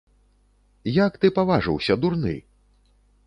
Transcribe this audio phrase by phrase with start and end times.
[1.05, 2.35] Як ты паважыўся, дурны?